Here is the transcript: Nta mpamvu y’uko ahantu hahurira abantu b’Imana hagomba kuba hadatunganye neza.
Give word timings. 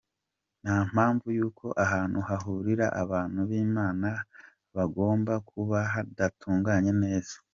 Nta 0.63 0.77
mpamvu 0.91 1.27
y’uko 1.37 1.65
ahantu 1.85 2.19
hahurira 2.27 2.87
abantu 3.03 3.39
b’Imana 3.49 4.09
hagomba 4.75 5.33
kuba 5.49 5.77
hadatunganye 5.93 6.93
neza. 7.03 7.35